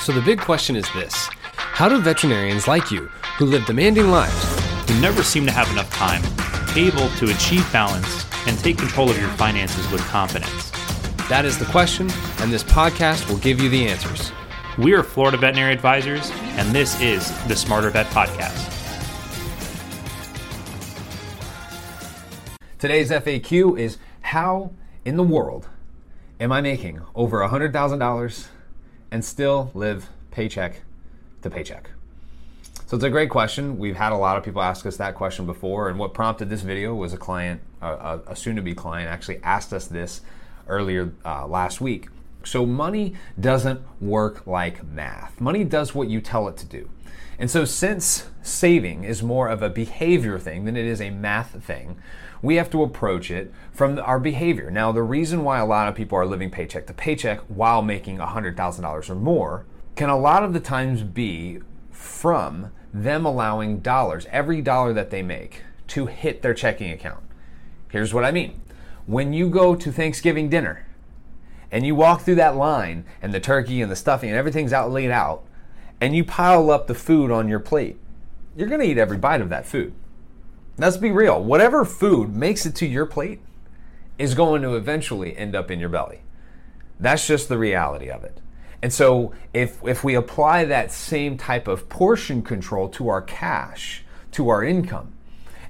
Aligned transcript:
So 0.00 0.12
the 0.12 0.22
big 0.22 0.40
question 0.40 0.76
is 0.76 0.90
this 0.94 1.28
How 1.52 1.86
do 1.86 2.00
veterinarians 2.00 2.66
like 2.66 2.90
you, 2.90 3.08
who 3.36 3.44
live 3.44 3.66
demanding 3.66 4.10
lives, 4.10 4.88
who 4.88 4.98
never 4.98 5.22
seem 5.22 5.44
to 5.44 5.52
have 5.52 5.70
enough 5.70 5.90
time, 5.90 6.22
able 6.74 7.10
to 7.16 7.30
achieve 7.30 7.70
balance 7.70 8.24
and 8.46 8.58
take 8.58 8.78
control 8.78 9.10
of 9.10 9.20
your 9.20 9.28
finances 9.32 9.90
with 9.92 10.00
confidence? 10.06 10.70
That 11.28 11.44
is 11.44 11.58
the 11.58 11.66
question, 11.66 12.10
and 12.38 12.50
this 12.50 12.64
podcast 12.64 13.28
will 13.28 13.36
give 13.36 13.60
you 13.60 13.68
the 13.68 13.86
answers. 13.88 14.32
We 14.78 14.94
are 14.94 15.02
Florida 15.02 15.36
Veterinary 15.36 15.74
Advisors, 15.74 16.30
and 16.56 16.74
this 16.74 16.98
is 17.02 17.30
the 17.46 17.54
Smarter 17.54 17.90
Vet 17.90 18.06
Podcast. 18.06 18.68
Today's 22.78 23.10
FAQ 23.10 23.78
is 23.78 23.98
How 24.22 24.72
in 25.04 25.18
the 25.18 25.22
world 25.22 25.68
am 26.40 26.52
I 26.52 26.62
making 26.62 27.02
over 27.14 27.46
$100,000 27.46 28.46
and 29.10 29.24
still 29.24 29.70
live 29.74 30.08
paycheck 30.30 30.82
to 31.42 31.50
paycheck? 31.50 31.90
So 32.86 32.96
it's 32.96 33.04
a 33.04 33.10
great 33.10 33.30
question. 33.30 33.78
We've 33.78 33.96
had 33.96 34.12
a 34.12 34.16
lot 34.16 34.36
of 34.36 34.42
people 34.42 34.62
ask 34.62 34.84
us 34.84 34.96
that 34.96 35.14
question 35.14 35.46
before, 35.46 35.88
and 35.88 35.98
what 35.98 36.12
prompted 36.12 36.50
this 36.50 36.62
video 36.62 36.94
was 36.94 37.12
a 37.12 37.16
client, 37.16 37.60
a, 37.80 38.18
a 38.26 38.34
soon-to-be 38.34 38.74
client, 38.74 39.08
actually 39.08 39.40
asked 39.44 39.72
us 39.72 39.86
this 39.86 40.22
earlier 40.66 41.12
uh, 41.24 41.46
last 41.46 41.80
week. 41.80 42.08
So 42.44 42.64
money 42.64 43.14
doesn't 43.38 43.80
work 44.00 44.46
like 44.46 44.84
math. 44.84 45.40
Money 45.40 45.64
does 45.64 45.94
what 45.94 46.08
you 46.08 46.20
tell 46.20 46.48
it 46.48 46.56
to 46.58 46.66
do. 46.66 46.88
And 47.38 47.50
so 47.50 47.64
since 47.64 48.28
saving 48.42 49.04
is 49.04 49.22
more 49.22 49.48
of 49.48 49.62
a 49.62 49.70
behavior 49.70 50.38
thing 50.38 50.64
than 50.64 50.76
it 50.76 50.84
is 50.84 51.00
a 51.00 51.10
math 51.10 51.62
thing, 51.64 51.96
we 52.42 52.56
have 52.56 52.70
to 52.70 52.82
approach 52.82 53.30
it 53.30 53.52
from 53.72 53.98
our 53.98 54.18
behavior. 54.18 54.70
Now, 54.70 54.92
the 54.92 55.02
reason 55.02 55.44
why 55.44 55.58
a 55.58 55.66
lot 55.66 55.88
of 55.88 55.94
people 55.94 56.18
are 56.18 56.26
living 56.26 56.50
paycheck 56.50 56.86
to 56.86 56.94
paycheck 56.94 57.40
while 57.48 57.82
making 57.82 58.18
$100,000 58.18 59.10
or 59.10 59.14
more 59.14 59.66
can 59.96 60.08
a 60.08 60.18
lot 60.18 60.42
of 60.42 60.52
the 60.52 60.60
times 60.60 61.02
be 61.02 61.60
from 61.90 62.72
them 62.92 63.24
allowing 63.24 63.80
dollars, 63.80 64.26
every 64.30 64.60
dollar 64.60 64.92
that 64.92 65.10
they 65.10 65.22
make, 65.22 65.62
to 65.88 66.06
hit 66.06 66.42
their 66.42 66.54
checking 66.54 66.90
account. 66.90 67.22
Here's 67.88 68.14
what 68.14 68.24
I 68.24 68.30
mean. 68.30 68.60
When 69.06 69.32
you 69.32 69.48
go 69.48 69.74
to 69.74 69.92
Thanksgiving 69.92 70.48
dinner 70.48 70.86
and 71.72 71.86
you 71.86 71.94
walk 71.94 72.22
through 72.22 72.36
that 72.36 72.56
line 72.56 73.04
and 73.22 73.32
the 73.32 73.40
turkey 73.40 73.80
and 73.82 73.90
the 73.90 73.96
stuffing 73.96 74.28
and 74.28 74.38
everything's 74.38 74.72
out 74.72 74.90
laid 74.90 75.10
out, 75.10 75.44
and 76.00 76.16
you 76.16 76.24
pile 76.24 76.70
up 76.70 76.86
the 76.86 76.94
food 76.94 77.30
on 77.30 77.48
your 77.48 77.60
plate, 77.60 77.98
you're 78.56 78.68
going 78.68 78.80
to 78.80 78.86
eat 78.86 78.98
every 78.98 79.18
bite 79.18 79.40
of 79.40 79.48
that 79.50 79.66
food. 79.66 79.92
Let's 80.78 80.96
be 80.96 81.10
real. 81.10 81.42
Whatever 81.42 81.84
food 81.84 82.34
makes 82.34 82.64
it 82.64 82.74
to 82.76 82.86
your 82.86 83.06
plate 83.06 83.40
is 84.18 84.34
going 84.34 84.62
to 84.62 84.76
eventually 84.76 85.36
end 85.36 85.54
up 85.54 85.70
in 85.70 85.78
your 85.78 85.88
belly. 85.88 86.20
That's 86.98 87.26
just 87.26 87.48
the 87.48 87.58
reality 87.58 88.10
of 88.10 88.24
it. 88.24 88.40
And 88.82 88.92
so 88.92 89.32
if 89.52 89.78
if 89.84 90.02
we 90.02 90.14
apply 90.14 90.64
that 90.64 90.90
same 90.90 91.36
type 91.36 91.68
of 91.68 91.88
portion 91.88 92.42
control 92.42 92.88
to 92.90 93.08
our 93.08 93.20
cash, 93.20 94.04
to 94.32 94.48
our 94.48 94.64
income, 94.64 95.12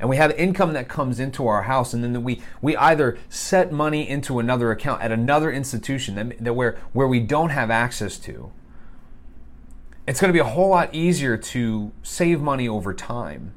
and 0.01 0.09
we 0.09 0.17
have 0.17 0.33
income 0.33 0.73
that 0.73 0.89
comes 0.89 1.21
into 1.21 1.47
our 1.47 1.63
house 1.63 1.95
and 1.95 2.03
then 2.03 2.25
we 2.25 2.43
we 2.61 2.77
either 2.77 3.19
set 3.29 3.71
money 3.71 4.09
into 4.09 4.39
another 4.39 4.73
account 4.73 5.03
at 5.03 5.13
another 5.13 5.53
institution 5.53 6.15
that, 6.17 6.43
that 6.43 6.55
where 6.55 6.79
where 6.93 7.07
we 7.07 7.21
don't 7.21 7.51
have 7.51 7.71
access 7.71 8.19
to 8.19 8.51
it's 10.07 10.21
going 10.21 10.31
to 10.31 10.33
be 10.33 10.41
a 10.41 10.45
whole 10.45 10.71
lot 10.71 10.93
easier 10.93 11.37
to 11.37 11.93
save 12.03 12.41
money 12.41 12.69
over 12.69 12.93
time 12.93 13.53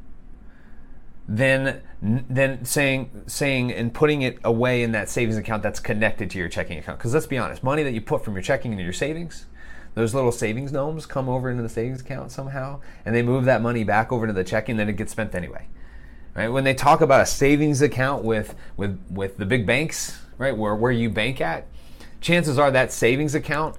than 1.28 1.82
than 2.02 2.66
saying 2.66 3.24
saying 3.28 3.72
and 3.72 3.94
putting 3.94 4.22
it 4.22 4.38
away 4.44 4.84
in 4.84 4.92
that 4.92 5.10
savings 5.10 5.38
account 5.38 5.64
that's 5.64 5.80
connected 5.80 6.30
to 6.30 6.38
your 6.38 6.50
checking 6.50 6.78
account. 6.78 7.00
Because 7.00 7.14
let's 7.14 7.28
be 7.28 7.38
honest, 7.38 7.64
money 7.64 7.82
that 7.84 7.94
you 7.94 8.02
put 8.02 8.24
from 8.26 8.34
your 8.34 8.44
checking 8.44 8.72
into 8.72 8.84
your 8.84 8.94
savings, 8.94 9.46
those 9.94 10.14
little 10.14 10.32
savings 10.32 10.72
gnomes 10.72 11.06
come 11.06 11.30
over 11.30 11.50
into 11.50 11.64
the 11.64 11.70
savings 11.70 12.02
account 12.02 12.32
somehow, 12.32 12.82
and 13.06 13.16
they 13.16 13.22
move 13.22 13.46
that 13.46 13.62
money 13.62 13.84
back 13.84 14.12
over 14.12 14.28
to 14.28 14.34
the 14.34 14.44
checking, 14.44 14.74
and 14.74 14.82
then 14.82 14.90
it 14.90 14.98
gets 14.98 15.14
spent 15.14 15.34
anyway. 15.34 15.68
Right? 16.36 16.48
When 16.48 16.64
they 16.64 16.74
talk 16.74 17.02
about 17.02 17.22
a 17.22 17.26
savings 17.26 17.82
account 17.82 18.24
with 18.24 18.56
with 18.76 19.00
with 19.10 19.38
the 19.38 19.46
big 19.46 19.66
banks, 19.66 20.20
right, 20.38 20.56
where 20.56 20.76
where 20.76 20.92
you 20.92 21.10
bank 21.10 21.42
at, 21.42 21.68
chances 22.22 22.58
are 22.58 22.72
that 22.72 22.92
savings 22.92 23.36
account 23.36 23.76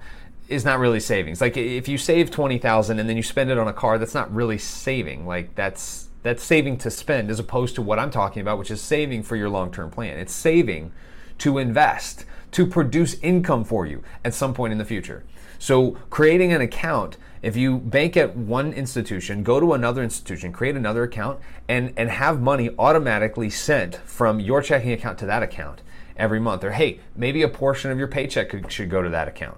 is 0.47 0.63
not 0.63 0.79
really 0.79 0.99
savings. 0.99 1.41
Like 1.41 1.57
if 1.57 1.87
you 1.87 1.97
save 1.97 2.31
twenty 2.31 2.57
thousand 2.57 2.99
and 2.99 3.09
then 3.09 3.17
you 3.17 3.23
spend 3.23 3.49
it 3.49 3.57
on 3.57 3.67
a 3.67 3.73
car, 3.73 3.97
that's 3.97 4.13
not 4.13 4.33
really 4.33 4.57
saving. 4.57 5.25
Like 5.27 5.55
that's 5.55 6.07
that's 6.23 6.43
saving 6.43 6.77
to 6.77 6.89
spend 6.89 7.29
as 7.29 7.39
opposed 7.39 7.75
to 7.75 7.81
what 7.81 7.99
I'm 7.99 8.09
talking 8.09 8.41
about, 8.41 8.57
which 8.57 8.71
is 8.71 8.81
saving 8.81 9.23
for 9.23 9.35
your 9.35 9.49
long 9.49 9.71
term 9.71 9.91
plan. 9.91 10.17
It's 10.17 10.33
saving 10.33 10.91
to 11.39 11.57
invest, 11.57 12.25
to 12.55 12.65
produce 12.65 13.15
income 13.15 13.65
for 13.65 13.85
you 13.85 14.01
at 14.23 14.33
some 14.33 14.53
point 14.53 14.71
in 14.71 14.77
the 14.77 14.85
future. 14.85 15.25
So, 15.59 15.97
creating 16.09 16.53
an 16.53 16.61
account, 16.61 17.17
if 17.41 17.57
you 17.57 17.79
bank 17.79 18.15
at 18.15 18.33
one 18.37 18.71
institution, 18.71 19.43
go 19.43 19.59
to 19.59 19.73
another 19.73 20.01
institution, 20.01 20.53
create 20.53 20.77
another 20.77 21.03
account, 21.03 21.41
and, 21.67 21.91
and 21.97 22.09
have 22.09 22.39
money 22.39 22.69
automatically 22.79 23.49
sent 23.49 23.95
from 23.95 24.39
your 24.39 24.61
checking 24.61 24.93
account 24.93 25.17
to 25.17 25.25
that 25.25 25.43
account 25.43 25.81
every 26.15 26.39
month. 26.39 26.63
Or, 26.63 26.71
hey, 26.71 27.01
maybe 27.13 27.41
a 27.41 27.49
portion 27.49 27.91
of 27.91 27.97
your 27.97 28.07
paycheck 28.07 28.47
could, 28.47 28.71
should 28.71 28.89
go 28.89 29.01
to 29.01 29.09
that 29.09 29.27
account. 29.27 29.57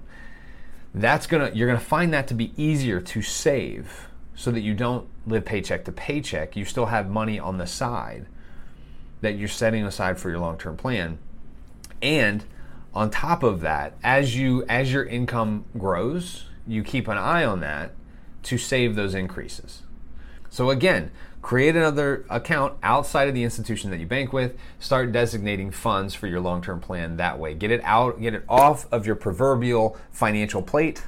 That's 0.95 1.27
gonna, 1.27 1.51
you're 1.53 1.67
gonna 1.67 1.79
find 1.79 2.11
that 2.15 2.27
to 2.29 2.33
be 2.33 2.51
easier 2.57 2.99
to 2.99 3.21
save 3.21 4.07
so 4.33 4.49
that 4.49 4.61
you 4.61 4.73
don't 4.73 5.07
live 5.27 5.45
paycheck 5.45 5.85
to 5.85 5.91
paycheck. 5.91 6.55
You 6.55 6.65
still 6.65 6.87
have 6.87 7.11
money 7.11 7.37
on 7.37 7.59
the 7.59 7.67
side 7.67 8.25
that 9.21 9.35
you're 9.35 9.47
setting 9.47 9.83
aside 9.83 10.17
for 10.17 10.31
your 10.31 10.39
long-term 10.39 10.77
plan. 10.77 11.19
And 12.01 12.43
on 12.93 13.09
top 13.09 13.43
of 13.43 13.61
that, 13.61 13.93
as 14.03 14.35
you 14.35 14.65
as 14.67 14.91
your 14.91 15.05
income 15.05 15.65
grows, 15.77 16.45
you 16.65 16.83
keep 16.83 17.07
an 17.07 17.17
eye 17.17 17.45
on 17.45 17.59
that 17.61 17.91
to 18.43 18.57
save 18.57 18.95
those 18.95 19.13
increases. 19.13 19.83
So 20.49 20.69
again, 20.69 21.11
create 21.41 21.75
another 21.75 22.25
account 22.29 22.77
outside 22.81 23.27
of 23.27 23.33
the 23.33 23.43
institution 23.43 23.91
that 23.91 23.99
you 23.99 24.07
bank 24.07 24.33
with, 24.33 24.57
start 24.79 25.11
designating 25.11 25.71
funds 25.71 26.13
for 26.15 26.27
your 26.27 26.39
long-term 26.39 26.79
plan 26.79 27.17
that 27.17 27.37
way. 27.37 27.53
Get 27.53 27.71
it 27.71 27.81
out, 27.83 28.19
get 28.21 28.33
it 28.33 28.43
off 28.49 28.91
of 28.91 29.05
your 29.05 29.15
proverbial 29.15 29.97
financial 30.11 30.61
plate 30.61 31.03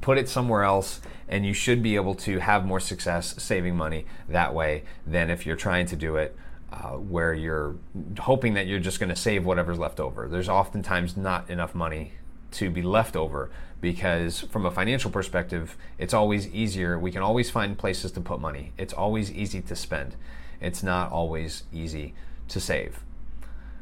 put 0.00 0.18
it 0.18 0.28
somewhere 0.28 0.62
else 0.62 1.00
and 1.28 1.46
you 1.46 1.52
should 1.52 1.82
be 1.82 1.96
able 1.96 2.14
to 2.14 2.38
have 2.38 2.64
more 2.64 2.80
success 2.80 3.34
saving 3.42 3.76
money 3.76 4.06
that 4.28 4.54
way 4.54 4.84
than 5.06 5.30
if 5.30 5.46
you're 5.46 5.56
trying 5.56 5.86
to 5.86 5.96
do 5.96 6.16
it 6.16 6.36
uh, 6.74 6.96
where 6.96 7.32
you're 7.32 7.76
hoping 8.18 8.54
that 8.54 8.66
you're 8.66 8.80
just 8.80 8.98
going 8.98 9.08
to 9.08 9.16
save 9.16 9.44
whatever's 9.44 9.78
left 9.78 10.00
over. 10.00 10.26
There's 10.28 10.48
oftentimes 10.48 11.16
not 11.16 11.48
enough 11.48 11.74
money 11.74 12.12
to 12.52 12.70
be 12.70 12.82
left 12.82 13.16
over 13.16 13.50
because 13.80 14.40
from 14.40 14.66
a 14.66 14.70
financial 14.70 15.10
perspective, 15.10 15.76
it's 15.98 16.12
always 16.12 16.48
easier. 16.48 16.98
We 16.98 17.12
can 17.12 17.22
always 17.22 17.50
find 17.50 17.78
places 17.78 18.10
to 18.12 18.20
put 18.20 18.40
money. 18.40 18.72
It's 18.76 18.92
always 18.92 19.30
easy 19.30 19.60
to 19.62 19.76
spend. 19.76 20.16
It's 20.60 20.82
not 20.82 21.12
always 21.12 21.64
easy 21.72 22.14
to 22.48 22.60
save. 22.60 23.04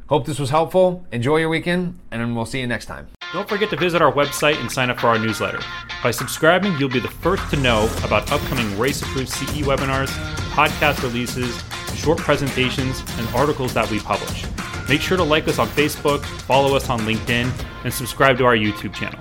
Hope 0.09 0.27
this 0.27 0.39
was 0.39 0.51
helpful. 0.51 1.07
Enjoy 1.13 1.39
your 1.39 1.49
weekend, 1.49 1.99
and 2.11 2.37
we'll 2.37 2.45
see 2.45 2.61
you 2.61 2.67
next 2.67 2.87
time. 2.87 3.09
Don't 3.33 3.49
forget 3.49 3.71
to 3.71 3.77
visit 3.77 4.03
our 4.03 4.13
website 4.13 4.61
and 4.61 4.71
sign 4.71 4.91
up 4.91 5.01
for 5.01 5.07
our 5.07 5.19
newsletter. 5.19 5.61
By 6.03 6.11
subscribing, 6.11 6.77
you'll 6.79 6.91
be 6.91 7.01
the 7.01 7.09
first 7.09 7.49
to 7.51 7.57
know 7.57 7.89
about 8.05 8.31
upcoming 8.31 8.79
race 8.79 9.01
approved 9.01 9.31
CE 9.31 9.63
webinars, 9.63 10.09
podcast 10.53 11.03
releases, 11.03 11.63
short 12.03 12.19
presentations, 12.19 13.01
and 13.19 13.29
articles 13.29 13.73
that 13.75 13.89
we 13.91 14.01
publish. 14.01 14.45
Make 14.89 15.01
sure 15.01 15.17
to 15.17 15.23
like 15.23 15.47
us 15.47 15.59
on 15.59 15.69
Facebook, 15.69 16.25
follow 16.43 16.75
us 16.75 16.91
on 16.91 17.01
LinkedIn, 17.01 17.51
and 17.85 17.95
subscribe 17.95 18.37
to 18.39 18.45
our 18.45 18.57
YouTube 18.57 18.93
channel. 18.93 19.21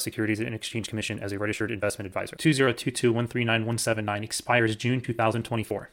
Securities 0.01 0.39
and 0.39 0.53
Exchange 0.53 0.87
Commission 0.87 1.19
as 1.19 1.31
a 1.31 1.39
registered 1.39 1.71
investment 1.71 2.07
advisor. 2.07 2.35
2022 2.35 3.11
139 3.11 4.23
expires 4.23 4.75
June 4.75 5.01
2024. 5.01 5.89